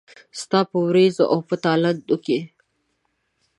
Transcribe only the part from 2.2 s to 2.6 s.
کې